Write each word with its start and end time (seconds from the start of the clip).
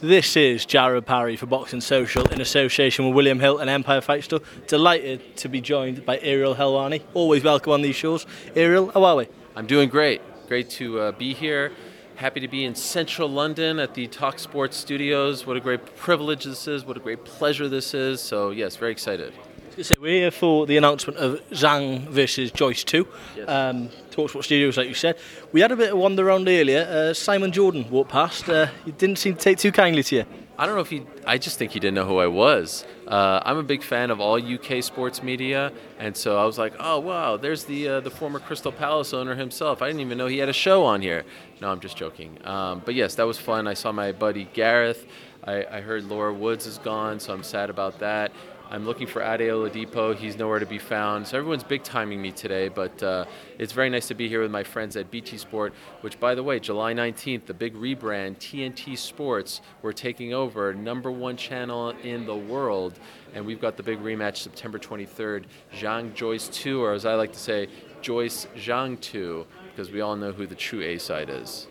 This 0.00 0.36
is 0.36 0.64
Jared 0.64 1.06
Parry 1.06 1.34
for 1.34 1.46
Boxing 1.46 1.80
Social 1.80 2.24
in 2.28 2.40
association 2.40 3.06
with 3.06 3.16
William 3.16 3.40
Hill 3.40 3.58
and 3.58 3.68
Empire 3.68 4.00
Fight 4.00 4.22
Store. 4.22 4.38
Delighted 4.68 5.36
to 5.38 5.48
be 5.48 5.60
joined 5.60 6.06
by 6.06 6.20
Ariel 6.20 6.54
Helwani. 6.54 7.02
Always 7.14 7.42
welcome 7.42 7.72
on 7.72 7.82
these 7.82 7.96
shows. 7.96 8.24
Ariel, 8.54 8.92
how 8.92 9.02
are 9.02 9.16
we? 9.16 9.28
I'm 9.56 9.66
doing 9.66 9.88
great. 9.88 10.22
Great 10.46 10.70
to 10.70 11.00
uh, 11.00 11.10
be 11.10 11.34
here. 11.34 11.72
Happy 12.14 12.38
to 12.38 12.46
be 12.46 12.64
in 12.64 12.76
central 12.76 13.28
London 13.28 13.80
at 13.80 13.94
the 13.94 14.06
Talk 14.06 14.38
Sports 14.38 14.76
Studios. 14.76 15.44
What 15.44 15.56
a 15.56 15.60
great 15.60 15.96
privilege 15.96 16.44
this 16.44 16.68
is. 16.68 16.84
What 16.84 16.96
a 16.96 17.00
great 17.00 17.24
pleasure 17.24 17.68
this 17.68 17.92
is. 17.92 18.20
So, 18.20 18.50
yes, 18.50 18.76
very 18.76 18.92
excited. 18.92 19.34
So 19.80 19.94
we're 20.00 20.22
here 20.22 20.30
for 20.32 20.66
the 20.66 20.76
announcement 20.76 21.20
of 21.20 21.40
Zhang 21.50 22.08
versus 22.08 22.50
Joyce 22.50 22.82
2. 22.82 23.06
Yes. 23.36 23.48
Um, 23.48 23.90
Talksport 24.10 24.42
Studios, 24.42 24.76
like 24.76 24.88
you 24.88 24.94
said. 24.94 25.16
We 25.52 25.60
had 25.60 25.70
a 25.70 25.76
bit 25.76 25.92
of 25.92 25.98
wander 25.98 26.26
around 26.26 26.48
earlier. 26.48 26.80
Uh, 26.80 27.14
Simon 27.14 27.52
Jordan 27.52 27.88
walked 27.88 28.10
past. 28.10 28.48
Uh, 28.48 28.66
he 28.84 28.90
didn't 28.90 29.18
seem 29.18 29.34
to 29.36 29.40
take 29.40 29.58
too 29.58 29.70
kindly 29.70 30.02
to 30.02 30.16
you. 30.16 30.24
I 30.58 30.66
don't 30.66 30.74
know 30.74 30.80
if 30.80 30.90
he, 30.90 31.06
I 31.24 31.38
just 31.38 31.60
think 31.60 31.70
he 31.70 31.78
didn't 31.78 31.94
know 31.94 32.06
who 32.06 32.18
I 32.18 32.26
was. 32.26 32.84
Uh, 33.06 33.40
I'm 33.44 33.56
a 33.56 33.62
big 33.62 33.84
fan 33.84 34.10
of 34.10 34.20
all 34.20 34.42
UK 34.42 34.82
sports 34.82 35.22
media, 35.22 35.72
and 36.00 36.16
so 36.16 36.36
I 36.36 36.44
was 36.44 36.58
like, 36.58 36.74
oh, 36.80 36.98
wow, 36.98 37.36
there's 37.36 37.62
the, 37.62 37.88
uh, 37.88 38.00
the 38.00 38.10
former 38.10 38.40
Crystal 38.40 38.72
Palace 38.72 39.14
owner 39.14 39.36
himself. 39.36 39.80
I 39.80 39.86
didn't 39.86 40.00
even 40.00 40.18
know 40.18 40.26
he 40.26 40.38
had 40.38 40.48
a 40.48 40.52
show 40.52 40.84
on 40.84 41.02
here. 41.02 41.24
No, 41.60 41.70
I'm 41.70 41.78
just 41.78 41.96
joking. 41.96 42.44
Um, 42.44 42.82
but 42.84 42.96
yes, 42.96 43.14
that 43.14 43.28
was 43.28 43.38
fun. 43.38 43.68
I 43.68 43.74
saw 43.74 43.92
my 43.92 44.10
buddy 44.10 44.48
Gareth. 44.52 45.06
I, 45.44 45.64
I 45.70 45.80
heard 45.80 46.02
Laura 46.04 46.34
Woods 46.34 46.66
is 46.66 46.78
gone, 46.78 47.20
so 47.20 47.32
I'm 47.32 47.44
sad 47.44 47.70
about 47.70 48.00
that. 48.00 48.32
I'm 48.70 48.84
looking 48.84 49.06
for 49.06 49.22
Ade 49.22 49.48
Oladipo. 49.48 50.14
He's 50.14 50.36
nowhere 50.36 50.58
to 50.58 50.66
be 50.66 50.76
found. 50.76 51.26
So 51.26 51.38
everyone's 51.38 51.64
big 51.64 51.82
timing 51.82 52.20
me 52.20 52.32
today, 52.32 52.68
but 52.68 53.02
uh, 53.02 53.24
it's 53.58 53.72
very 53.72 53.88
nice 53.88 54.08
to 54.08 54.14
be 54.14 54.28
here 54.28 54.42
with 54.42 54.50
my 54.50 54.62
friends 54.62 54.94
at 54.94 55.10
BT 55.10 55.38
Sport, 55.38 55.72
which, 56.02 56.20
by 56.20 56.34
the 56.34 56.42
way, 56.42 56.60
July 56.60 56.92
19th, 56.92 57.46
the 57.46 57.54
big 57.54 57.74
rebrand, 57.74 58.36
TNT 58.36 58.98
Sports, 58.98 59.62
we're 59.80 59.94
taking 59.94 60.34
over, 60.34 60.74
number 60.74 61.10
one 61.10 61.38
channel 61.38 61.94
in 62.02 62.26
the 62.26 62.36
world. 62.36 62.98
And 63.32 63.46
we've 63.46 63.60
got 63.60 63.78
the 63.78 63.82
big 63.82 64.00
rematch 64.00 64.36
September 64.36 64.78
23rd, 64.78 65.44
Zhang 65.72 66.12
Joyce 66.12 66.48
2, 66.48 66.82
or 66.82 66.92
as 66.92 67.06
I 67.06 67.14
like 67.14 67.32
to 67.32 67.38
say, 67.38 67.68
Joyce 68.02 68.48
Zhang 68.54 69.00
2, 69.00 69.46
because 69.70 69.90
we 69.90 70.02
all 70.02 70.14
know 70.14 70.32
who 70.32 70.46
the 70.46 70.54
true 70.54 70.82
A 70.82 70.98
side 70.98 71.30
is. 71.30 71.68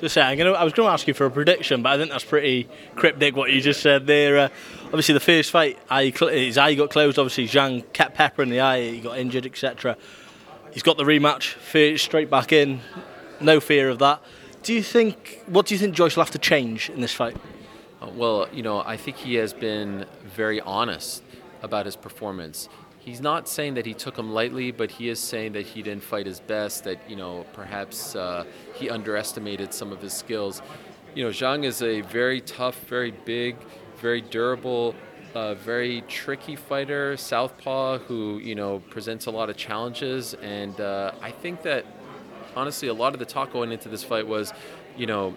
Just 0.00 0.14
say, 0.14 0.22
I'm 0.22 0.38
gonna, 0.38 0.52
I 0.52 0.62
was 0.62 0.72
going 0.72 0.86
to 0.86 0.92
ask 0.92 1.08
you 1.08 1.14
for 1.14 1.26
a 1.26 1.30
prediction, 1.30 1.82
but 1.82 1.90
I 1.90 1.96
think 1.96 2.10
that's 2.10 2.24
pretty 2.24 2.68
cryptic 2.94 3.34
what 3.34 3.50
you 3.50 3.60
just 3.60 3.80
said 3.80 4.06
there. 4.06 4.38
Uh, 4.38 4.48
obviously, 4.84 5.12
the 5.12 5.20
first 5.20 5.50
fight, 5.50 5.76
eye, 5.90 6.12
his 6.30 6.56
eye 6.56 6.74
got 6.74 6.90
closed. 6.90 7.18
Obviously, 7.18 7.48
Zhang 7.48 7.92
kept 7.92 8.14
pepper 8.14 8.42
in 8.42 8.48
the 8.48 8.60
eye, 8.60 8.90
he 8.92 9.00
got 9.00 9.18
injured, 9.18 9.44
etc. 9.44 9.96
He's 10.72 10.84
got 10.84 10.98
the 10.98 11.04
rematch, 11.04 11.98
straight 11.98 12.30
back 12.30 12.52
in, 12.52 12.80
no 13.40 13.58
fear 13.58 13.88
of 13.88 13.98
that. 13.98 14.22
Do 14.62 14.72
you 14.72 14.82
think, 14.82 15.42
what 15.46 15.66
do 15.66 15.74
you 15.74 15.78
think 15.78 15.94
Joyce 15.94 16.14
will 16.14 16.24
have 16.24 16.32
to 16.32 16.38
change 16.38 16.90
in 16.90 17.00
this 17.00 17.12
fight? 17.12 17.36
Well, 18.00 18.48
you 18.52 18.62
know, 18.62 18.80
I 18.80 18.96
think 18.96 19.16
he 19.16 19.34
has 19.36 19.52
been 19.52 20.06
very 20.24 20.60
honest 20.60 21.22
about 21.62 21.86
his 21.86 21.96
performance. 21.96 22.68
He's 22.98 23.20
not 23.20 23.48
saying 23.48 23.74
that 23.74 23.86
he 23.86 23.94
took 23.94 24.18
him 24.18 24.32
lightly, 24.32 24.70
but 24.70 24.90
he 24.90 25.08
is 25.08 25.18
saying 25.18 25.52
that 25.52 25.64
he 25.66 25.82
didn't 25.82 26.02
fight 26.02 26.26
his 26.26 26.40
best, 26.40 26.84
that, 26.84 27.08
you 27.08 27.16
know, 27.16 27.46
perhaps 27.52 28.14
uh, 28.14 28.44
he 28.74 28.90
underestimated 28.90 29.72
some 29.72 29.92
of 29.92 30.02
his 30.02 30.12
skills. 30.12 30.60
You 31.14 31.24
know, 31.24 31.30
Zhang 31.30 31.64
is 31.64 31.80
a 31.80 32.02
very 32.02 32.40
tough, 32.40 32.78
very 32.86 33.12
big, 33.12 33.56
very 34.00 34.20
durable, 34.20 34.94
uh, 35.34 35.54
very 35.54 36.02
tricky 36.02 36.56
fighter, 36.56 37.16
southpaw, 37.16 37.98
who, 37.98 38.38
you 38.38 38.54
know, 38.54 38.80
presents 38.90 39.26
a 39.26 39.30
lot 39.30 39.48
of 39.48 39.56
challenges. 39.56 40.34
And 40.34 40.78
uh, 40.80 41.12
I 41.22 41.30
think 41.30 41.62
that, 41.62 41.86
honestly, 42.56 42.88
a 42.88 42.94
lot 42.94 43.14
of 43.14 43.20
the 43.20 43.26
talk 43.26 43.52
going 43.52 43.72
into 43.72 43.88
this 43.88 44.04
fight 44.04 44.26
was, 44.26 44.52
you 44.96 45.06
know, 45.06 45.36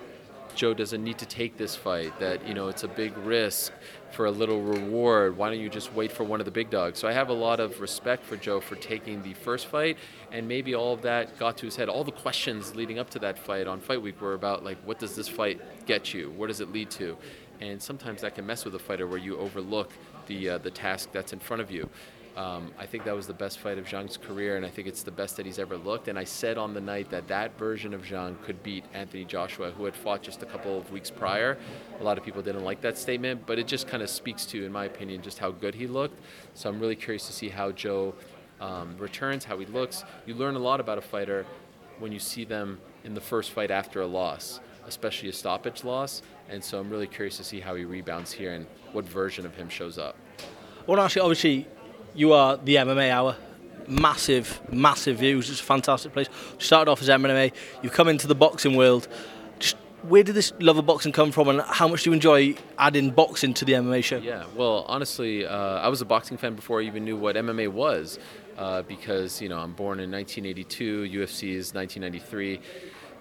Joe 0.55 0.73
doesn't 0.73 1.03
need 1.03 1.17
to 1.19 1.25
take 1.25 1.57
this 1.57 1.75
fight, 1.75 2.19
that, 2.19 2.47
you 2.47 2.53
know, 2.53 2.67
it's 2.67 2.83
a 2.83 2.87
big 2.87 3.17
risk 3.17 3.73
for 4.11 4.25
a 4.25 4.31
little 4.31 4.61
reward. 4.61 5.37
Why 5.37 5.49
don't 5.49 5.59
you 5.59 5.69
just 5.69 5.93
wait 5.93 6.11
for 6.11 6.23
one 6.23 6.39
of 6.39 6.45
the 6.45 6.51
big 6.51 6.69
dogs? 6.69 6.99
So 6.99 7.07
I 7.07 7.13
have 7.13 7.29
a 7.29 7.33
lot 7.33 7.59
of 7.59 7.79
respect 7.79 8.23
for 8.23 8.37
Joe 8.37 8.59
for 8.59 8.75
taking 8.75 9.23
the 9.23 9.33
first 9.33 9.67
fight, 9.67 9.97
and 10.31 10.47
maybe 10.47 10.75
all 10.75 10.93
of 10.93 11.01
that 11.03 11.37
got 11.39 11.57
to 11.57 11.65
his 11.65 11.75
head. 11.75 11.89
All 11.89 12.03
the 12.03 12.11
questions 12.11 12.75
leading 12.75 12.99
up 12.99 13.09
to 13.11 13.19
that 13.19 13.37
fight 13.37 13.67
on 13.67 13.79
Fight 13.79 14.01
Week 14.01 14.19
were 14.21 14.33
about, 14.33 14.63
like, 14.63 14.77
what 14.85 14.99
does 14.99 15.15
this 15.15 15.27
fight 15.27 15.85
get 15.85 16.13
you? 16.13 16.31
What 16.31 16.47
does 16.47 16.61
it 16.61 16.71
lead 16.71 16.91
to? 16.91 17.17
And 17.59 17.81
sometimes 17.81 18.21
that 18.21 18.35
can 18.35 18.45
mess 18.45 18.65
with 18.65 18.75
a 18.75 18.79
fighter 18.79 19.07
where 19.07 19.19
you 19.19 19.37
overlook 19.37 19.91
the, 20.27 20.49
uh, 20.49 20.57
the 20.57 20.71
task 20.71 21.09
that's 21.11 21.31
in 21.33 21.39
front 21.39 21.61
of 21.61 21.71
you. 21.71 21.89
Um, 22.37 22.71
I 22.79 22.85
think 22.85 23.03
that 23.03 23.15
was 23.15 23.27
the 23.27 23.33
best 23.33 23.59
fight 23.59 23.77
of 23.77 23.85
Zhang's 23.85 24.15
career, 24.15 24.55
and 24.55 24.65
I 24.65 24.69
think 24.69 24.87
it's 24.87 25.03
the 25.03 25.11
best 25.11 25.35
that 25.35 25.45
he's 25.45 25.59
ever 25.59 25.75
looked. 25.75 26.07
And 26.07 26.17
I 26.17 26.23
said 26.23 26.57
on 26.57 26.73
the 26.73 26.79
night 26.79 27.09
that 27.09 27.27
that 27.27 27.57
version 27.57 27.93
of 27.93 28.03
Zhang 28.03 28.41
could 28.43 28.63
beat 28.63 28.85
Anthony 28.93 29.25
Joshua, 29.25 29.71
who 29.71 29.83
had 29.83 29.95
fought 29.95 30.21
just 30.21 30.41
a 30.41 30.45
couple 30.45 30.77
of 30.77 30.89
weeks 30.91 31.11
prior. 31.11 31.57
A 31.99 32.03
lot 32.03 32.17
of 32.17 32.23
people 32.23 32.41
didn't 32.41 32.63
like 32.63 32.79
that 32.81 32.97
statement, 32.97 33.45
but 33.45 33.59
it 33.59 33.67
just 33.67 33.87
kind 33.87 34.01
of 34.01 34.09
speaks 34.09 34.45
to, 34.47 34.65
in 34.65 34.71
my 34.71 34.85
opinion, 34.85 35.21
just 35.21 35.39
how 35.39 35.51
good 35.51 35.75
he 35.75 35.87
looked. 35.87 36.21
So 36.53 36.69
I'm 36.69 36.79
really 36.79 36.95
curious 36.95 37.27
to 37.27 37.33
see 37.33 37.49
how 37.49 37.71
Joe 37.71 38.15
um, 38.61 38.95
returns, 38.97 39.43
how 39.43 39.57
he 39.59 39.65
looks. 39.65 40.05
You 40.25 40.35
learn 40.35 40.55
a 40.55 40.59
lot 40.59 40.79
about 40.79 40.97
a 40.97 41.01
fighter 41.01 41.45
when 41.99 42.13
you 42.13 42.19
see 42.19 42.45
them 42.45 42.79
in 43.03 43.13
the 43.13 43.21
first 43.21 43.51
fight 43.51 43.71
after 43.71 44.01
a 44.01 44.07
loss, 44.07 44.61
especially 44.87 45.27
a 45.27 45.33
stoppage 45.33 45.83
loss. 45.83 46.21
And 46.47 46.63
so 46.63 46.79
I'm 46.79 46.89
really 46.89 47.07
curious 47.07 47.37
to 47.37 47.43
see 47.43 47.59
how 47.59 47.75
he 47.75 47.83
rebounds 47.83 48.31
here 48.31 48.53
and 48.53 48.65
what 48.93 49.05
version 49.05 49.45
of 49.45 49.55
him 49.55 49.67
shows 49.67 49.97
up. 49.97 50.15
Ask 50.87 51.15
you, 51.15 51.21
obviously, 51.21 51.67
you 52.13 52.33
are 52.33 52.57
the 52.57 52.75
MMA 52.75 53.09
Hour. 53.09 53.35
Massive, 53.87 54.61
massive 54.71 55.17
views. 55.17 55.49
It's 55.49 55.59
a 55.59 55.63
fantastic 55.63 56.13
place. 56.13 56.29
Started 56.59 56.89
off 56.89 57.01
as 57.01 57.09
MMA. 57.09 57.51
You've 57.81 57.93
come 57.93 58.07
into 58.07 58.27
the 58.27 58.35
boxing 58.35 58.75
world. 58.75 59.07
Just 59.59 59.75
where 60.03 60.23
did 60.23 60.35
this 60.35 60.53
love 60.59 60.77
of 60.77 60.85
boxing 60.85 61.11
come 61.11 61.31
from, 61.31 61.49
and 61.49 61.61
how 61.61 61.87
much 61.87 62.03
do 62.03 62.09
you 62.09 62.13
enjoy 62.13 62.55
adding 62.77 63.09
boxing 63.11 63.53
to 63.55 63.65
the 63.65 63.73
MMA 63.73 64.03
show? 64.03 64.17
Yeah, 64.17 64.45
well, 64.55 64.85
honestly, 64.87 65.45
uh, 65.45 65.55
I 65.55 65.89
was 65.89 66.01
a 66.01 66.05
boxing 66.05 66.37
fan 66.37 66.55
before 66.55 66.81
I 66.81 66.85
even 66.85 67.03
knew 67.03 67.17
what 67.17 67.35
MMA 67.35 67.67
was, 67.69 68.17
uh, 68.57 68.81
because 68.83 69.41
you 69.41 69.49
know 69.49 69.57
I'm 69.57 69.73
born 69.73 69.99
in 69.99 70.11
1982. 70.11 71.03
UFC 71.03 71.55
is 71.55 71.73
1993. 71.73 72.61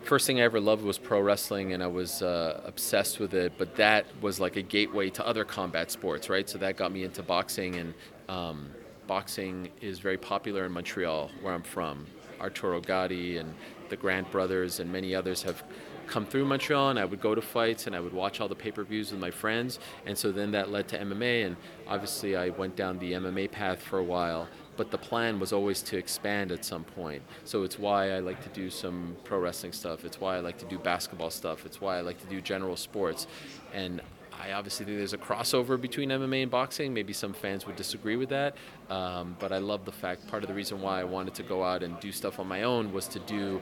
First 0.02 0.26
thing 0.26 0.40
I 0.40 0.44
ever 0.44 0.60
loved 0.60 0.82
was 0.82 0.98
pro 0.98 1.20
wrestling, 1.20 1.72
and 1.72 1.82
I 1.82 1.86
was 1.86 2.22
uh, 2.22 2.60
obsessed 2.64 3.18
with 3.18 3.34
it. 3.34 3.54
But 3.58 3.76
that 3.76 4.06
was 4.20 4.40
like 4.40 4.56
a 4.56 4.62
gateway 4.62 5.10
to 5.10 5.26
other 5.26 5.44
combat 5.44 5.90
sports, 5.90 6.30
right? 6.30 6.48
So 6.48 6.58
that 6.58 6.76
got 6.76 6.92
me 6.92 7.02
into 7.04 7.22
boxing, 7.22 7.76
and 7.76 7.94
um, 8.28 8.70
boxing 9.10 9.68
is 9.80 9.98
very 9.98 10.16
popular 10.16 10.66
in 10.66 10.70
Montreal, 10.70 11.32
where 11.42 11.52
I'm 11.52 11.64
from. 11.64 12.06
Arturo 12.40 12.80
Gatti 12.80 13.38
and 13.38 13.52
the 13.88 13.96
Grant 13.96 14.30
brothers 14.30 14.78
and 14.78 14.92
many 14.92 15.16
others 15.16 15.42
have 15.42 15.64
come 16.06 16.24
through 16.24 16.44
Montreal 16.44 16.90
and 16.90 16.98
I 16.98 17.04
would 17.04 17.20
go 17.20 17.34
to 17.34 17.42
fights 17.42 17.88
and 17.88 17.96
I 17.96 17.98
would 17.98 18.12
watch 18.12 18.40
all 18.40 18.46
the 18.46 18.54
pay-per-views 18.54 19.10
with 19.10 19.20
my 19.20 19.32
friends 19.32 19.80
and 20.06 20.16
so 20.16 20.30
then 20.30 20.52
that 20.52 20.70
led 20.70 20.86
to 20.88 20.98
MMA 20.98 21.44
and 21.44 21.56
obviously 21.88 22.36
I 22.36 22.50
went 22.50 22.76
down 22.76 23.00
the 23.00 23.14
MMA 23.14 23.50
path 23.50 23.82
for 23.82 23.98
a 23.98 24.04
while 24.04 24.46
but 24.76 24.92
the 24.92 24.98
plan 24.98 25.40
was 25.40 25.52
always 25.52 25.82
to 25.82 25.98
expand 25.98 26.52
at 26.52 26.64
some 26.64 26.84
point 26.84 27.20
so 27.42 27.64
it's 27.64 27.80
why 27.80 28.12
I 28.12 28.20
like 28.20 28.40
to 28.44 28.48
do 28.50 28.70
some 28.70 29.16
pro 29.24 29.40
wrestling 29.40 29.72
stuff 29.72 30.04
it's 30.04 30.20
why 30.20 30.36
I 30.36 30.40
like 30.40 30.58
to 30.58 30.66
do 30.66 30.78
basketball 30.78 31.30
stuff 31.30 31.66
it's 31.66 31.80
why 31.80 31.98
I 31.98 32.00
like 32.00 32.20
to 32.20 32.26
do 32.28 32.40
general 32.40 32.76
sports 32.76 33.26
and 33.74 34.00
I 34.42 34.52
obviously 34.52 34.86
think 34.86 34.98
there's 34.98 35.12
a 35.12 35.18
crossover 35.18 35.78
between 35.80 36.08
MMA 36.08 36.42
and 36.42 36.50
boxing. 36.50 36.94
Maybe 36.94 37.12
some 37.12 37.34
fans 37.34 37.66
would 37.66 37.76
disagree 37.76 38.16
with 38.16 38.30
that, 38.30 38.56
um, 38.88 39.36
but 39.38 39.52
I 39.52 39.58
love 39.58 39.84
the 39.84 39.92
fact. 39.92 40.26
Part 40.28 40.42
of 40.42 40.48
the 40.48 40.54
reason 40.54 40.80
why 40.80 41.00
I 41.00 41.04
wanted 41.04 41.34
to 41.34 41.42
go 41.42 41.62
out 41.62 41.82
and 41.82 42.00
do 42.00 42.10
stuff 42.10 42.40
on 42.40 42.46
my 42.46 42.62
own 42.62 42.92
was 42.92 43.06
to 43.08 43.18
do 43.20 43.60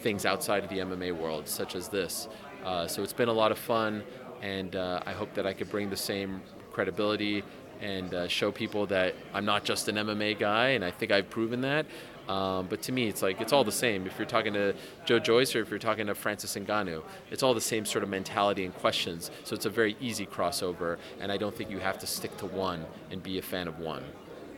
things 0.00 0.24
outside 0.24 0.62
of 0.62 0.70
the 0.70 0.78
MMA 0.78 1.12
world, 1.16 1.48
such 1.48 1.74
as 1.74 1.88
this. 1.88 2.28
Uh, 2.64 2.86
so 2.86 3.02
it's 3.02 3.12
been 3.12 3.28
a 3.28 3.32
lot 3.32 3.50
of 3.50 3.58
fun, 3.58 4.04
and 4.42 4.76
uh, 4.76 5.02
I 5.04 5.12
hope 5.12 5.34
that 5.34 5.46
I 5.46 5.52
could 5.52 5.70
bring 5.70 5.90
the 5.90 5.96
same 5.96 6.40
credibility 6.72 7.42
and 7.80 8.14
uh, 8.14 8.28
show 8.28 8.52
people 8.52 8.86
that 8.86 9.14
I'm 9.34 9.44
not 9.44 9.64
just 9.64 9.88
an 9.88 9.96
MMA 9.96 10.38
guy, 10.38 10.68
and 10.68 10.84
I 10.84 10.92
think 10.92 11.10
I've 11.10 11.28
proven 11.28 11.62
that. 11.62 11.84
Um, 12.32 12.66
but 12.66 12.80
to 12.82 12.92
me, 12.92 13.08
it's 13.08 13.20
like 13.20 13.42
it's 13.42 13.52
all 13.52 13.62
the 13.62 13.70
same. 13.70 14.06
If 14.06 14.18
you're 14.18 14.26
talking 14.26 14.54
to 14.54 14.74
Joe 15.04 15.18
Joyce 15.18 15.54
or 15.54 15.60
if 15.60 15.68
you're 15.68 15.78
talking 15.78 16.06
to 16.06 16.14
Francis 16.14 16.54
Ngannou, 16.56 17.02
it's 17.30 17.42
all 17.42 17.52
the 17.52 17.60
same 17.60 17.84
sort 17.84 18.02
of 18.02 18.08
mentality 18.08 18.64
and 18.64 18.74
questions. 18.74 19.30
So 19.44 19.54
it's 19.54 19.66
a 19.66 19.70
very 19.70 19.96
easy 20.00 20.24
crossover, 20.24 20.96
and 21.20 21.30
I 21.30 21.36
don't 21.36 21.54
think 21.54 21.70
you 21.70 21.78
have 21.80 21.98
to 21.98 22.06
stick 22.06 22.34
to 22.38 22.46
one 22.46 22.86
and 23.10 23.22
be 23.22 23.36
a 23.36 23.42
fan 23.42 23.68
of 23.68 23.78
one. 23.80 24.02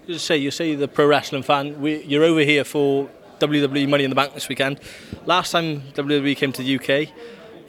You 0.06 0.18
say 0.18 0.36
you 0.36 0.52
say 0.52 0.76
the 0.76 0.86
pro 0.86 1.06
wrestling 1.06 1.42
fan. 1.42 1.80
We, 1.80 2.04
you're 2.04 2.22
over 2.22 2.42
here 2.42 2.62
for 2.62 3.10
WWE 3.40 3.88
Money 3.88 4.04
in 4.04 4.10
the 4.10 4.16
Bank 4.16 4.34
this 4.34 4.48
weekend. 4.48 4.78
Last 5.26 5.50
time 5.50 5.80
WWE 5.94 6.36
came 6.36 6.52
to 6.52 6.62
the 6.62 6.76
UK, 6.78 7.08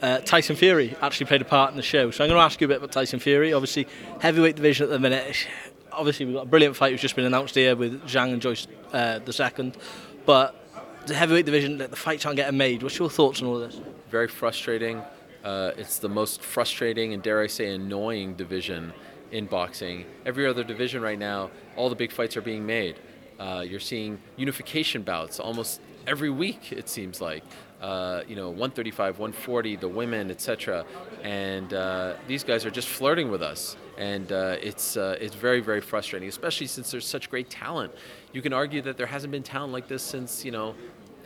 uh, 0.02 0.18
Tyson 0.18 0.54
Fury 0.54 0.94
actually 1.02 1.26
played 1.26 1.42
a 1.42 1.46
part 1.46 1.72
in 1.72 1.76
the 1.76 1.82
show. 1.82 2.12
So 2.12 2.22
I'm 2.22 2.30
going 2.30 2.38
to 2.38 2.44
ask 2.44 2.60
you 2.60 2.66
a 2.66 2.68
bit 2.68 2.76
about 2.76 2.92
Tyson 2.92 3.18
Fury. 3.18 3.52
Obviously, 3.52 3.88
heavyweight 4.20 4.54
division 4.54 4.84
at 4.84 4.90
the 4.90 5.00
minute. 5.00 5.48
Obviously, 5.96 6.26
we've 6.26 6.34
got 6.34 6.42
a 6.42 6.48
brilliant 6.48 6.76
fight 6.76 6.92
who's 6.92 7.00
just 7.00 7.16
been 7.16 7.24
announced 7.24 7.54
here 7.54 7.74
with 7.74 8.02
Zhang 8.02 8.32
and 8.32 8.42
Joyce 8.42 8.66
uh, 8.92 9.18
the 9.20 9.32
second. 9.32 9.78
But 10.26 10.54
the 11.06 11.14
heavyweight 11.14 11.46
division, 11.46 11.78
the 11.78 11.88
fights 11.88 12.26
aren't 12.26 12.36
getting 12.36 12.58
made. 12.58 12.82
What's 12.82 12.98
your 12.98 13.08
thoughts 13.08 13.40
on 13.40 13.48
all 13.48 13.58
this? 13.58 13.80
Very 14.10 14.28
frustrating. 14.28 15.02
Uh, 15.42 15.70
it's 15.78 15.98
the 15.98 16.08
most 16.08 16.42
frustrating 16.42 17.14
and 17.14 17.22
dare 17.22 17.40
I 17.40 17.46
say 17.46 17.72
annoying 17.72 18.34
division 18.34 18.92
in 19.30 19.46
boxing. 19.46 20.04
Every 20.26 20.46
other 20.46 20.64
division 20.64 21.00
right 21.00 21.18
now, 21.18 21.50
all 21.76 21.88
the 21.88 21.96
big 21.96 22.12
fights 22.12 22.36
are 22.36 22.42
being 22.42 22.66
made. 22.66 22.96
Uh, 23.38 23.64
you're 23.66 23.80
seeing 23.80 24.18
unification 24.36 25.02
bouts 25.02 25.40
almost 25.40 25.80
every 26.06 26.30
week. 26.30 26.72
It 26.72 26.88
seems 26.88 27.20
like. 27.20 27.42
Uh, 27.80 28.22
you 28.26 28.36
know, 28.36 28.48
135, 28.48 29.18
140, 29.18 29.76
the 29.76 29.88
women, 29.88 30.30
etc. 30.30 30.86
And 31.22 31.74
uh, 31.74 32.14
these 32.26 32.42
guys 32.42 32.64
are 32.64 32.70
just 32.70 32.88
flirting 32.88 33.30
with 33.30 33.42
us, 33.42 33.76
and 33.98 34.32
uh, 34.32 34.56
it's 34.62 34.96
uh, 34.96 35.16
it's 35.20 35.34
very 35.34 35.60
very 35.60 35.82
frustrating, 35.82 36.28
especially 36.28 36.68
since 36.68 36.90
there's 36.90 37.06
such 37.06 37.28
great 37.28 37.50
talent. 37.50 37.92
You 38.32 38.40
can 38.40 38.54
argue 38.54 38.80
that 38.82 38.96
there 38.96 39.06
hasn't 39.06 39.30
been 39.30 39.42
talent 39.42 39.74
like 39.74 39.88
this 39.88 40.02
since 40.02 40.42
you 40.42 40.52
know, 40.52 40.74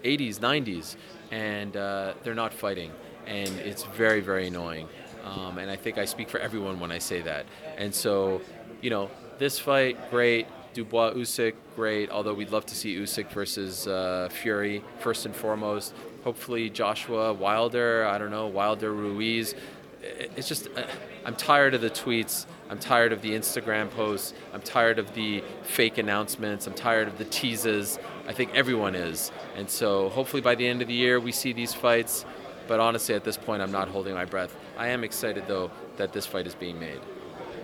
80s, 0.03 0.41
90s, 0.41 0.97
and 1.31 1.77
uh, 1.77 2.15
they're 2.25 2.35
not 2.35 2.53
fighting, 2.53 2.91
and 3.27 3.49
it's 3.61 3.85
very 3.85 4.21
very 4.21 4.49
annoying. 4.49 4.89
Um, 5.25 5.59
and 5.59 5.71
I 5.71 5.77
think 5.77 5.99
I 5.99 6.05
speak 6.05 6.29
for 6.29 6.39
everyone 6.39 6.81
when 6.81 6.91
I 6.91 6.99
say 6.99 7.21
that. 7.23 7.47
And 7.77 7.95
so, 7.95 8.41
you 8.81 8.91
know, 8.91 9.11
this 9.39 9.59
fight, 9.59 10.11
great. 10.11 10.47
Dubois 10.73 11.13
Usyk, 11.15 11.55
great. 11.77 12.11
Although 12.11 12.35
we'd 12.35 12.51
love 12.51 12.67
to 12.67 12.75
see 12.75 12.97
Usyk 12.97 13.31
versus 13.31 13.87
uh, 13.87 14.29
Fury 14.31 14.83
first 14.99 15.27
and 15.27 15.35
foremost. 15.35 15.95
Hopefully 16.25 16.71
Joshua 16.71 17.33
Wilder. 17.33 18.05
I 18.07 18.19
don't 18.19 18.31
know 18.31 18.47
Wilder 18.47 18.93
Ruiz. 18.93 19.55
It's 20.03 20.49
just 20.49 20.69
uh, 20.77 20.85
I'm 21.25 21.37
tired 21.37 21.75
of 21.75 21.81
the 21.81 21.91
tweets. 21.91 22.47
I'm 22.71 22.79
tired 22.79 23.13
of 23.13 23.21
the 23.21 23.33
Instagram 23.33 23.91
posts. 23.91 24.33
I'm 24.55 24.63
tired 24.63 24.99
of 24.99 25.13
the 25.15 25.43
fake 25.63 25.99
announcements. 25.99 26.67
I'm 26.67 26.75
tired 26.75 27.09
of 27.09 27.19
the 27.19 27.25
teases. 27.25 27.99
I 28.29 28.33
think 28.33 28.55
everyone 28.55 28.95
is. 28.95 29.33
And 29.57 29.69
so 29.69 30.09
hopefully 30.11 30.41
by 30.41 30.55
the 30.55 30.67
end 30.67 30.83
of 30.83 30.89
the 30.89 30.95
year 30.95 31.19
we 31.19 31.33
see 31.33 31.53
these 31.53 31.75
fights. 31.75 32.25
But 32.69 32.79
honestly, 32.79 33.17
at 33.17 33.25
this 33.25 33.37
point, 33.37 33.63
I'm 33.63 33.73
not 33.73 33.89
holding 33.89 34.15
my 34.15 34.25
breath. 34.25 34.57
I 34.79 34.89
am 34.89 35.03
excited 35.03 35.45
though 35.49 35.73
that 35.97 36.13
this 36.13 36.25
fight 36.25 36.47
is 36.47 36.55
being 36.55 36.79
made. 36.79 37.01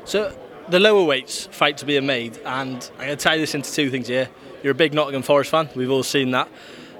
So 0.04 0.36
the 0.68 0.80
lower 0.80 1.04
weights 1.04 1.46
fight 1.46 1.78
to 1.78 1.86
be 1.86 1.98
made, 2.00 2.38
and 2.38 2.90
I'm 2.98 3.06
going 3.06 3.16
to 3.16 3.16
tie 3.16 3.38
this 3.38 3.54
into 3.54 3.72
two 3.72 3.90
things 3.90 4.08
here. 4.08 4.28
You're 4.62 4.72
a 4.72 4.74
big 4.74 4.94
Nottingham 4.94 5.22
Forest 5.22 5.50
fan. 5.50 5.68
We've 5.74 5.90
all 5.90 6.02
seen 6.02 6.32
that. 6.32 6.48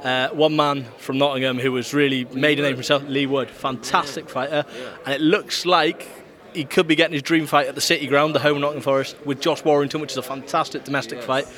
Uh, 0.03 0.29
one 0.29 0.55
man 0.55 0.85
from 0.99 1.19
Nottingham 1.19 1.59
who 1.59 1.75
has 1.77 1.93
really 1.93 2.25
Lee 2.25 2.41
made 2.41 2.61
a 2.61 2.63
name 2.63 2.73
for 2.73 2.77
himself, 2.77 3.03
Leigh 3.09 3.27
Wood, 3.27 3.51
fantastic 3.51 4.27
yeah. 4.27 4.33
fighter, 4.33 4.65
yeah. 4.69 4.97
and 5.05 5.15
it 5.15 5.21
looks 5.21 5.67
like 5.67 6.09
he 6.53 6.65
could 6.65 6.87
be 6.87 6.95
getting 6.95 7.15
his 7.15 7.23
dream 7.23 7.47
fight 7.47 7.67
at 7.67 7.75
the 7.75 7.81
City 7.81 8.07
Ground, 8.07 8.35
the 8.35 8.39
home 8.39 8.57
of 8.57 8.61
Nottingham 8.63 8.83
Forest, 8.83 9.17
with 9.25 9.41
Josh 9.41 9.65
Warrington, 9.65 10.01
which 10.01 10.13
is 10.13 10.17
a 10.17 10.23
fantastic 10.23 10.85
domestic 10.85 11.19
yes. 11.19 11.27
fight. 11.27 11.49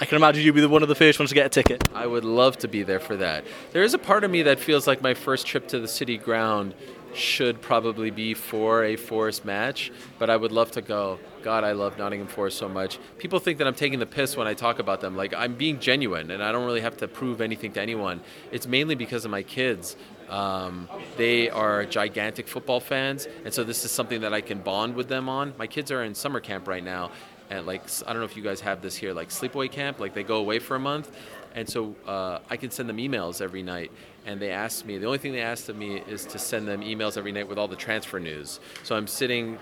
I 0.00 0.04
can 0.04 0.16
imagine 0.16 0.44
you'd 0.44 0.54
be 0.54 0.60
the 0.60 0.68
one 0.68 0.82
of 0.82 0.88
the 0.88 0.94
first 0.94 1.18
ones 1.18 1.30
to 1.30 1.34
get 1.34 1.46
a 1.46 1.48
ticket. 1.48 1.88
I 1.92 2.06
would 2.06 2.24
love 2.24 2.56
to 2.58 2.68
be 2.68 2.84
there 2.84 3.00
for 3.00 3.16
that. 3.16 3.44
There 3.72 3.82
is 3.82 3.94
a 3.94 3.98
part 3.98 4.22
of 4.22 4.30
me 4.30 4.42
that 4.42 4.60
feels 4.60 4.86
like 4.86 5.02
my 5.02 5.14
first 5.14 5.46
trip 5.46 5.66
to 5.68 5.80
the 5.80 5.88
City 5.88 6.16
Ground 6.18 6.74
should 7.14 7.60
probably 7.60 8.10
be 8.10 8.34
for 8.34 8.84
a 8.84 8.96
Forest 8.96 9.44
match, 9.44 9.90
but 10.18 10.30
I 10.30 10.36
would 10.36 10.52
love 10.52 10.70
to 10.72 10.82
go. 10.82 11.18
God, 11.42 11.64
I 11.64 11.72
love 11.72 11.98
Nottingham 11.98 12.28
Forest 12.28 12.58
so 12.58 12.68
much. 12.68 12.98
People 13.18 13.38
think 13.38 13.58
that 13.58 13.66
I'm 13.66 13.74
taking 13.74 13.98
the 13.98 14.06
piss 14.06 14.36
when 14.36 14.46
I 14.46 14.54
talk 14.54 14.78
about 14.78 15.00
them. 15.00 15.16
Like, 15.16 15.34
I'm 15.34 15.54
being 15.54 15.78
genuine, 15.78 16.30
and 16.30 16.42
I 16.42 16.52
don't 16.52 16.64
really 16.66 16.80
have 16.80 16.96
to 16.98 17.08
prove 17.08 17.40
anything 17.40 17.72
to 17.72 17.80
anyone. 17.80 18.20
It's 18.52 18.66
mainly 18.66 18.94
because 18.94 19.24
of 19.24 19.30
my 19.30 19.42
kids. 19.42 19.96
Um, 20.28 20.88
they 21.16 21.48
are 21.48 21.84
gigantic 21.86 22.48
football 22.48 22.80
fans, 22.80 23.26
and 23.44 23.52
so 23.52 23.64
this 23.64 23.84
is 23.84 23.90
something 23.90 24.20
that 24.20 24.34
I 24.34 24.40
can 24.40 24.60
bond 24.60 24.94
with 24.94 25.08
them 25.08 25.28
on. 25.28 25.54
My 25.58 25.66
kids 25.66 25.90
are 25.90 26.04
in 26.04 26.14
summer 26.14 26.40
camp 26.40 26.68
right 26.68 26.84
now, 26.84 27.10
and 27.50 27.66
like 27.66 27.82
I 28.06 28.12
don't 28.12 28.20
know 28.20 28.26
if 28.26 28.36
you 28.36 28.42
guys 28.42 28.60
have 28.60 28.82
this 28.82 28.94
here, 28.94 29.14
like 29.14 29.30
sleepaway 29.30 29.70
camp, 29.70 30.00
like 30.00 30.12
they 30.12 30.22
go 30.22 30.36
away 30.36 30.58
for 30.58 30.76
a 30.76 30.80
month, 30.80 31.10
and 31.54 31.68
so 31.68 31.94
uh, 32.06 32.40
I 32.50 32.56
can 32.56 32.70
send 32.70 32.88
them 32.88 32.98
emails 32.98 33.40
every 33.40 33.62
night. 33.62 33.90
And 34.28 34.38
they 34.38 34.50
asked 34.50 34.84
me, 34.84 34.98
the 34.98 35.06
only 35.06 35.16
thing 35.16 35.32
they 35.32 35.40
asked 35.40 35.70
of 35.70 35.76
me 35.76 36.02
is 36.06 36.26
to 36.26 36.38
send 36.38 36.68
them 36.68 36.82
emails 36.82 37.16
every 37.16 37.32
night 37.32 37.48
with 37.48 37.58
all 37.58 37.66
the 37.66 37.76
transfer 37.76 38.20
news. 38.20 38.60
So 38.82 38.94
I'm 38.94 39.06
sitting, 39.06 39.58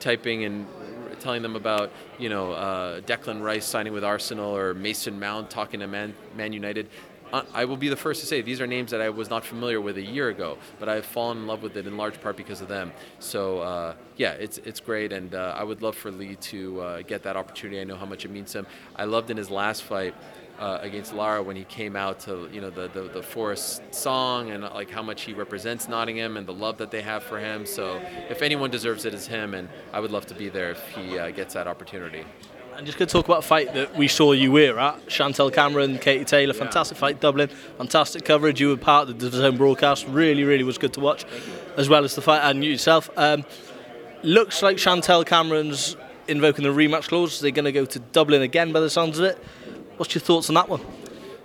typing 0.00 0.42
and 0.42 0.66
telling 1.20 1.40
them 1.40 1.54
about, 1.54 1.92
you 2.18 2.28
know, 2.28 2.50
uh, 2.50 3.00
Declan 3.02 3.40
Rice 3.40 3.64
signing 3.64 3.92
with 3.92 4.02
Arsenal 4.02 4.56
or 4.56 4.74
Mason 4.74 5.20
Mount 5.20 5.50
talking 5.50 5.78
to 5.78 5.86
Man, 5.86 6.16
Man 6.36 6.52
United. 6.52 6.88
I 7.52 7.66
will 7.66 7.76
be 7.76 7.90
the 7.90 7.96
first 7.96 8.22
to 8.22 8.26
say 8.26 8.40
these 8.40 8.60
are 8.60 8.66
names 8.66 8.90
that 8.90 9.02
I 9.02 9.10
was 9.10 9.28
not 9.28 9.44
familiar 9.44 9.80
with 9.80 9.98
a 9.98 10.02
year 10.02 10.30
ago, 10.30 10.56
but 10.80 10.88
I've 10.88 11.04
fallen 11.04 11.38
in 11.38 11.46
love 11.46 11.62
with 11.62 11.76
it 11.76 11.86
in 11.86 11.96
large 11.98 12.18
part 12.22 12.38
because 12.38 12.62
of 12.62 12.68
them. 12.68 12.90
So 13.20 13.60
uh, 13.60 13.94
yeah, 14.16 14.32
it's 14.32 14.56
it's 14.58 14.80
great, 14.80 15.12
and 15.12 15.34
uh, 15.34 15.54
I 15.54 15.62
would 15.62 15.82
love 15.82 15.94
for 15.94 16.10
Leigh 16.10 16.36
to 16.36 16.80
uh, 16.80 17.02
get 17.02 17.22
that 17.24 17.36
opportunity. 17.36 17.82
I 17.82 17.84
know 17.84 17.96
how 17.96 18.06
much 18.06 18.24
it 18.24 18.30
means 18.30 18.52
to 18.52 18.60
him. 18.60 18.66
I 18.96 19.04
loved 19.04 19.30
in 19.30 19.36
his 19.36 19.50
last 19.50 19.82
fight. 19.82 20.14
Uh, 20.58 20.76
against 20.82 21.14
Lara 21.14 21.40
when 21.40 21.54
he 21.54 21.62
came 21.62 21.94
out 21.94 22.18
to 22.18 22.48
you 22.52 22.60
know 22.60 22.68
the, 22.68 22.88
the, 22.88 23.02
the 23.02 23.22
Forest 23.22 23.80
song 23.92 24.50
and 24.50 24.64
like 24.64 24.90
how 24.90 25.04
much 25.04 25.22
he 25.22 25.32
represents 25.32 25.88
Nottingham 25.88 26.36
and 26.36 26.48
the 26.48 26.52
love 26.52 26.78
that 26.78 26.90
they 26.90 27.00
have 27.00 27.22
for 27.22 27.38
him. 27.38 27.64
So 27.64 28.02
if 28.28 28.42
anyone 28.42 28.68
deserves 28.68 29.04
it, 29.04 29.14
it's 29.14 29.28
him, 29.28 29.54
and 29.54 29.68
I 29.92 30.00
would 30.00 30.10
love 30.10 30.26
to 30.26 30.34
be 30.34 30.48
there 30.48 30.72
if 30.72 30.88
he 30.88 31.16
uh, 31.16 31.30
gets 31.30 31.54
that 31.54 31.68
opportunity. 31.68 32.24
And 32.78 32.86
just 32.86 32.96
going 32.96 33.08
to 33.08 33.12
talk 33.12 33.24
about 33.24 33.40
a 33.40 33.42
fight 33.42 33.74
that 33.74 33.96
we 33.96 34.06
saw 34.06 34.30
you 34.30 34.52
were 34.52 34.78
at, 34.78 35.06
Chantel 35.06 35.52
Cameron, 35.52 35.98
Katie 35.98 36.24
Taylor, 36.24 36.54
yeah. 36.54 36.60
fantastic 36.60 36.96
fight, 36.96 37.20
Dublin, 37.20 37.48
fantastic 37.76 38.24
coverage. 38.24 38.60
You 38.60 38.68
were 38.68 38.76
part 38.76 39.08
of 39.08 39.18
DAZN 39.18 39.56
broadcast, 39.58 40.06
really, 40.06 40.44
really 40.44 40.62
was 40.62 40.78
good 40.78 40.92
to 40.92 41.00
watch, 41.00 41.24
as 41.76 41.88
well 41.88 42.04
as 42.04 42.14
the 42.14 42.22
fight 42.22 42.40
and 42.48 42.62
you 42.64 42.70
yourself. 42.70 43.10
Um, 43.16 43.44
looks 44.22 44.62
like 44.62 44.76
Chantel 44.76 45.26
Cameron's 45.26 45.96
invoking 46.28 46.62
the 46.62 46.70
rematch 46.70 47.08
clause. 47.08 47.40
They're 47.40 47.50
going 47.50 47.64
to 47.64 47.72
go 47.72 47.84
to 47.84 47.98
Dublin 47.98 48.42
again 48.42 48.72
by 48.72 48.78
the 48.78 48.90
sounds 48.90 49.18
of 49.18 49.24
it. 49.24 49.44
What's 49.98 50.14
your 50.14 50.22
thoughts 50.22 50.48
on 50.48 50.54
that 50.54 50.68
one? 50.68 50.80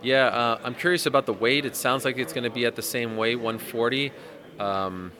Yeah, 0.03 0.27
uh, 0.27 0.59
I'm 0.63 0.75
curious 0.75 1.07
about 1.07 1.25
the 1.25 1.33
weight. 1.33 1.65
It 1.65 1.75
sounds 1.75 2.05
like 2.05 2.19
it's 2.19 2.33
going 2.33 2.43
to 2.43 2.51
be 2.51 2.67
at 2.67 2.75
the 2.75 2.83
same 2.83 3.17
weight, 3.17 3.37
140. 3.37 4.11
Um, 4.59 5.11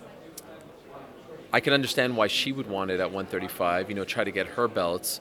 I 1.52 1.60
can 1.60 1.74
understand 1.74 2.16
why 2.16 2.28
she 2.28 2.52
would 2.52 2.68
want 2.68 2.92
it 2.92 3.00
at 3.00 3.08
135, 3.08 3.90
you 3.90 3.96
know, 3.96 4.04
try 4.04 4.24
to 4.24 4.30
get 4.30 4.46
her 4.46 4.68
belts. 4.68 5.20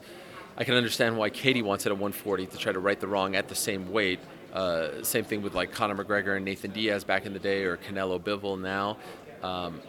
I 0.55 0.63
can 0.63 0.75
understand 0.75 1.17
why 1.17 1.31
Katie 1.31 1.63
wants 1.63 1.87
it 1.87 1.89
at 1.89 1.97
140 1.97 2.45
to 2.45 2.57
try 2.57 2.71
to 2.71 2.79
right 2.79 2.99
the 2.99 3.07
wrong 3.07 3.35
at 3.35 3.47
the 3.49 3.55
same 3.55 3.91
weight. 3.91 4.19
Uh, 4.53 5.01
same 5.01 5.23
thing 5.23 5.41
with 5.41 5.55
like 5.55 5.71
Conor 5.71 5.95
McGregor 5.95 6.35
and 6.35 6.45
Nathan 6.45 6.69
Diaz 6.69 7.03
back 7.03 7.25
in 7.25 7.33
the 7.33 7.39
day, 7.39 7.63
or 7.63 7.77
Canelo 7.77 8.21
Bivol 8.21 8.61
now. 8.61 8.97
Um, 9.41 9.81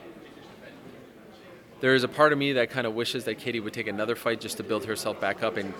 there 1.83 1.95
is 1.95 2.05
a 2.05 2.09
part 2.09 2.33
of 2.33 2.39
me 2.39 2.55
that 2.55 2.71
kind 2.71 2.87
of 2.87 2.95
wishes 2.95 3.25
that 3.25 3.35
Katie 3.37 3.61
would 3.61 3.75
take 3.75 3.87
another 3.87 4.17
fight 4.17 4.41
just 4.41 4.57
to 4.57 4.63
build 4.63 4.87
herself 4.87 5.21
back 5.21 5.43
up 5.43 5.59
and, 5.59 5.75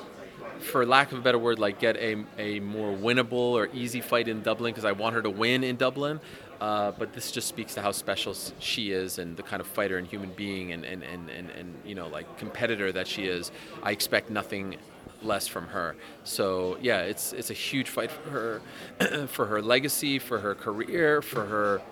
for 0.61 0.87
lack 0.87 1.13
of 1.13 1.19
a 1.19 1.21
better 1.21 1.39
word, 1.39 1.59
like 1.59 1.79
get 1.79 1.97
a, 1.97 2.25
a 2.39 2.61
more 2.61 2.97
winnable 2.97 3.33
or 3.33 3.69
easy 3.73 4.01
fight 4.01 4.29
in 4.29 4.43
Dublin 4.43 4.73
because 4.73 4.85
I 4.85 4.93
want 4.93 5.15
her 5.15 5.23
to 5.23 5.31
win 5.31 5.65
in 5.65 5.77
Dublin. 5.77 6.21
Uh, 6.61 6.93
but 6.93 7.13
this 7.13 7.31
just 7.31 7.49
speaks 7.49 7.75
to 7.75 7.83
how 7.83 7.91
special 7.91 8.35
she 8.59 8.93
is 8.93 9.19
and 9.19 9.37
the 9.37 9.43
kind 9.43 9.61
of 9.61 9.67
fighter 9.67 9.99
and 9.99 10.07
human 10.07 10.31
being 10.31 10.73
and, 10.73 10.85
and, 10.85 11.03
and, 11.03 11.29
and, 11.29 11.51
and, 11.51 11.75
you 11.85 11.95
know 11.95 12.07
like 12.07 12.39
competitor 12.39 12.93
that 12.93 13.07
she 13.07 13.25
is. 13.25 13.51
I 13.83 13.91
expect 13.91 14.31
nothing 14.31 14.77
less 15.23 15.49
from 15.49 15.67
her. 15.69 15.97
So 16.23 16.79
yeah, 16.81 17.01
it's 17.01 17.33
it's 17.33 17.51
a 17.51 17.55
huge 17.55 17.91
fight 17.91 18.11
for 18.11 18.31
her, 18.31 19.27
for 19.27 19.47
her 19.47 19.61
legacy, 19.61 20.19
for 20.19 20.39
her 20.39 20.55
career, 20.55 21.23
for 21.23 21.45
her 21.45 21.83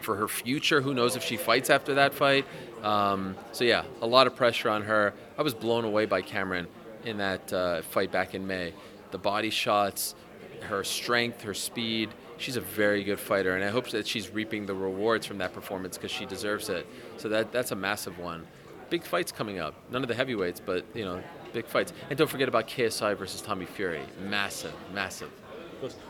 for 0.00 0.16
her 0.16 0.28
future. 0.28 0.80
Who 0.80 0.94
knows 0.94 1.16
if 1.16 1.24
she 1.24 1.36
fights 1.36 1.68
after 1.68 1.94
that 1.94 2.14
fight? 2.14 2.46
Um, 2.82 3.34
so 3.52 3.64
yeah, 3.64 3.84
a 4.00 4.06
lot 4.06 4.26
of 4.26 4.36
pressure 4.36 4.70
on 4.70 4.82
her. 4.82 5.12
I 5.36 5.42
was 5.42 5.54
blown 5.54 5.84
away 5.84 6.06
by 6.06 6.22
Cameron 6.22 6.68
in 7.06 7.18
that 7.18 7.52
uh, 7.52 7.82
fight 7.82 8.12
back 8.12 8.34
in 8.34 8.46
May. 8.46 8.74
The 9.12 9.18
body 9.18 9.50
shots, 9.50 10.14
her 10.62 10.84
strength, 10.84 11.42
her 11.42 11.54
speed. 11.54 12.10
She's 12.36 12.56
a 12.56 12.60
very 12.60 13.02
good 13.02 13.18
fighter, 13.18 13.54
and 13.54 13.64
I 13.64 13.68
hope 13.68 13.88
that 13.90 14.06
she's 14.06 14.28
reaping 14.28 14.66
the 14.66 14.74
rewards 14.74 15.24
from 15.24 15.38
that 15.38 15.54
performance 15.54 15.96
because 15.96 16.10
she 16.10 16.26
deserves 16.26 16.68
it. 16.68 16.86
So 17.16 17.30
that 17.30 17.52
that's 17.52 17.70
a 17.70 17.76
massive 17.76 18.18
one. 18.18 18.46
Big 18.90 19.04
fights 19.04 19.32
coming 19.32 19.58
up. 19.58 19.74
None 19.90 20.02
of 20.02 20.08
the 20.08 20.14
heavyweights, 20.14 20.60
but 20.60 20.84
you 20.94 21.04
know, 21.04 21.22
big 21.54 21.66
fights. 21.66 21.92
And 22.10 22.18
don't 22.18 22.28
forget 22.28 22.48
about 22.48 22.68
KSI 22.68 23.16
versus 23.16 23.40
Tommy 23.40 23.64
Fury. 23.64 24.02
Massive, 24.20 24.74
massive. 24.92 25.30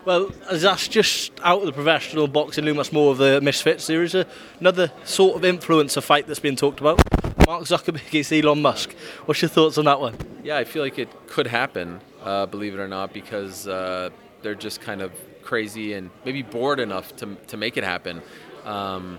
Well, 0.05 0.33
as 0.49 0.63
that's 0.63 0.89
just 0.89 1.33
out 1.43 1.61
of 1.61 1.67
the 1.67 1.73
professional 1.73 2.29
boxing 2.29 2.65
loom, 2.65 2.77
that's 2.77 2.93
more 2.93 3.13
of 3.13 3.19
the 3.19 3.41
misfits. 3.41 3.87
There 3.87 4.03
is 4.03 4.17
another 4.61 4.93
sort 5.05 5.37
of 5.37 5.43
influencer 5.43 6.03
fight 6.03 6.27
that's 6.27 6.41
been 6.41 6.57
talked 6.57 6.81
about. 6.81 7.01
Mark 7.47 7.65
Zuckerberg 7.65 8.07
against 8.09 8.33
Elon 8.33 8.63
Musk. 8.63 8.93
What's 9.25 9.43
your 9.43 9.49
thoughts 9.49 9.79
on 9.79 9.85
that 9.85 10.01
one? 10.01 10.36
Yeah, 10.47 10.59
I 10.59 10.63
feel 10.63 10.85
like 10.85 10.97
it 10.97 11.09
could 11.27 11.49
happen, 11.49 12.01
uh, 12.23 12.47
believe 12.47 12.73
it 12.73 12.79
or 12.79 12.87
not, 12.87 13.13
because 13.13 13.67
uh, 13.67 14.11
they're 14.43 14.55
just 14.55 14.81
kind 14.81 15.03
of 15.03 15.11
crazy 15.43 15.95
and 15.95 16.09
maybe 16.25 16.43
bored 16.43 16.79
enough 16.79 17.17
to, 17.17 17.35
to 17.49 17.57
make 17.57 17.77
it 17.77 17.83
happen. 17.83 18.23
Um, 18.65 19.19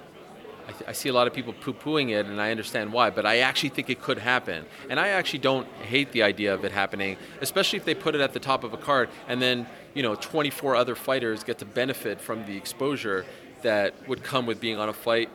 I, 0.70 0.72
th- 0.72 0.84
I, 0.88 0.94
see 0.94 1.10
a 1.10 1.14
lot 1.14 1.28
of 1.28 1.34
people 1.34 1.52
poo 1.52 1.74
pooing 1.74 2.12
it, 2.12 2.28
and 2.28 2.40
I 2.40 2.52
understand 2.52 2.94
why, 2.94 3.10
but 3.10 3.26
I 3.26 3.40
actually 3.40 3.72
think 3.72 3.90
it 3.90 4.02
could 4.02 4.20
happen. 4.20 4.66
And 4.90 5.02
I 5.02 5.10
actually 5.10 5.40
don't 5.40 5.68
hate 5.82 6.14
the 6.14 6.24
idea 6.24 6.54
of 6.54 6.64
it 6.64 6.72
happening, 6.72 7.18
especially 7.42 7.76
if 7.76 7.84
they 7.84 7.94
put 7.94 8.16
it 8.16 8.22
at 8.22 8.32
the 8.32 8.40
top 8.40 8.64
of 8.64 8.72
a 8.72 8.78
card 8.78 9.10
and 9.28 9.42
then, 9.42 9.68
you 9.96 10.04
know, 10.04 10.16
24 10.16 10.78
other 10.78 10.96
fighters 10.96 11.44
get 11.44 11.58
to 11.58 11.66
benefit 11.66 12.22
from 12.22 12.46
the 12.46 12.56
exposure 12.56 13.26
that 13.64 13.94
would 14.08 14.24
come 14.24 14.46
with 14.46 14.62
being 14.62 14.78
on 14.78 14.88
a 14.88 14.94
fight 14.94 15.30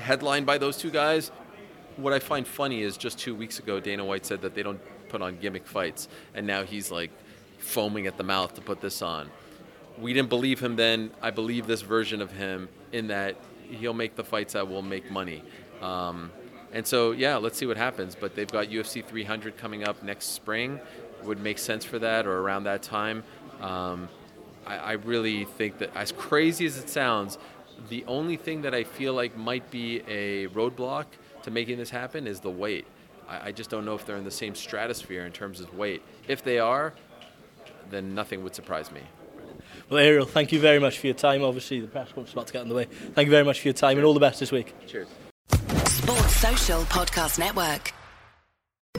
headlined 0.00 0.46
by 0.46 0.58
those 0.58 0.78
two 0.78 0.90
guys. 0.90 1.30
What 1.96 2.12
I 2.12 2.18
find 2.18 2.44
funny 2.44 2.82
is 2.82 2.96
just 2.96 3.20
two 3.20 3.36
weeks 3.36 3.60
ago, 3.60 3.78
Dana 3.78 4.04
White 4.04 4.26
said 4.26 4.42
that 4.42 4.56
they 4.56 4.64
don't 4.64 4.80
put 5.12 5.22
on 5.22 5.36
gimmick 5.36 5.66
fights, 5.66 6.08
and 6.34 6.46
now 6.46 6.64
he's 6.64 6.90
like 6.90 7.10
foaming 7.58 8.06
at 8.06 8.16
the 8.16 8.24
mouth 8.24 8.54
to 8.54 8.60
put 8.62 8.80
this 8.80 9.02
on. 9.02 9.30
We 9.98 10.14
didn't 10.14 10.30
believe 10.30 10.58
him 10.58 10.74
then. 10.74 11.10
I 11.20 11.30
believe 11.30 11.66
this 11.66 11.82
version 11.82 12.22
of 12.22 12.32
him 12.32 12.68
in 12.92 13.08
that 13.08 13.36
he'll 13.68 13.94
make 13.94 14.16
the 14.16 14.24
fights 14.24 14.54
that 14.54 14.66
will 14.66 14.82
make 14.82 15.10
money. 15.10 15.44
Um, 15.82 16.32
and 16.72 16.86
so, 16.86 17.12
yeah, 17.12 17.36
let's 17.36 17.58
see 17.58 17.66
what 17.66 17.76
happens. 17.76 18.16
But 18.18 18.34
they've 18.34 18.50
got 18.50 18.68
UFC 18.68 19.04
300 19.04 19.58
coming 19.58 19.84
up 19.86 20.02
next 20.02 20.28
spring. 20.32 20.80
Would 21.24 21.40
make 21.40 21.58
sense 21.58 21.84
for 21.84 21.98
that 21.98 22.26
or 22.26 22.38
around 22.40 22.64
that 22.64 22.82
time. 22.82 23.22
Um, 23.60 24.08
I, 24.66 24.76
I 24.76 24.92
really 24.92 25.44
think 25.44 25.78
that, 25.78 25.94
as 25.94 26.10
crazy 26.10 26.64
as 26.66 26.78
it 26.78 26.88
sounds, 26.88 27.38
the 27.90 28.04
only 28.06 28.36
thing 28.36 28.62
that 28.62 28.74
I 28.74 28.84
feel 28.84 29.12
like 29.12 29.36
might 29.36 29.70
be 29.70 30.02
a 30.08 30.48
roadblock 30.48 31.04
to 31.42 31.50
making 31.50 31.78
this 31.78 31.90
happen 31.90 32.26
is 32.26 32.40
the 32.40 32.50
weight. 32.50 32.86
I, 33.32 33.48
I 33.48 33.52
just 33.52 33.70
don't 33.70 33.84
know 33.84 33.94
if 33.94 34.04
they're 34.04 34.16
in 34.16 34.24
the 34.24 34.30
same 34.30 34.54
stratosphere 34.54 35.24
in 35.24 35.32
terms 35.32 35.60
of 35.60 35.74
weight. 35.76 36.02
If 36.28 36.44
they 36.44 36.58
are, 36.58 36.92
then 37.90 38.14
nothing 38.14 38.42
would 38.44 38.54
surprise 38.54 38.92
me. 38.92 39.00
Well, 39.88 39.98
Ariel, 39.98 40.26
thank 40.26 40.52
you 40.52 40.60
very 40.60 40.78
much 40.78 40.98
for 40.98 41.06
your 41.06 41.14
time. 41.14 41.42
Obviously, 41.42 41.80
the 41.80 41.88
press 41.88 42.08
conference 42.08 42.30
is 42.30 42.34
about 42.34 42.46
to 42.48 42.52
get 42.52 42.62
underway. 42.62 42.84
Thank 42.84 43.26
you 43.26 43.30
very 43.30 43.44
much 43.44 43.60
for 43.60 43.68
your 43.68 43.74
time 43.74 43.96
and 43.96 44.06
all 44.06 44.14
the 44.14 44.20
best 44.20 44.40
this 44.40 44.52
week. 44.52 44.74
Cheers. 44.86 45.08
Sports 45.86 46.36
Social 46.36 46.82
Podcast 46.82 47.38
Network. 47.38 47.92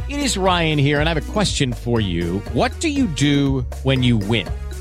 It 0.09 0.19
is 0.19 0.37
Ryan 0.37 0.77
here, 0.77 0.99
and 0.99 1.07
I 1.07 1.13
have 1.13 1.29
a 1.29 1.31
question 1.31 1.71
for 1.71 2.01
you. 2.01 2.39
What 2.53 2.77
do 2.79 2.89
you 2.89 3.07
do 3.07 3.61
when 3.83 4.03
you 4.03 4.17
win? 4.17 4.47